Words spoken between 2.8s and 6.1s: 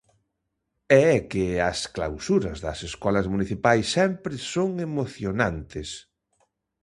escolas municipais sempre son emocionantes.